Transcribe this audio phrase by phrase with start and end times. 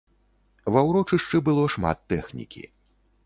[0.75, 2.63] Ва ўрочышчы было шмат тэхнікі.